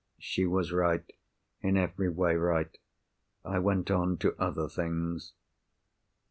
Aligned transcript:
She 0.17 0.47
was 0.47 0.71
right—in 0.71 1.77
every 1.77 2.09
way, 2.09 2.35
right. 2.35 2.75
I 3.45 3.59
went 3.59 3.91
on 3.91 4.17
to 4.17 4.35
other 4.39 4.67
things. 4.67 5.33